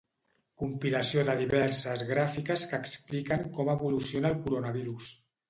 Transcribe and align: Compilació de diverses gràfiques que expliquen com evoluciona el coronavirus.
Compilació 0.61 1.25
de 1.27 1.35
diverses 1.41 2.05
gràfiques 2.13 2.65
que 2.73 2.81
expliquen 2.85 3.45
com 3.59 3.71
evoluciona 3.77 4.35
el 4.35 4.43
coronavirus. 4.49 5.13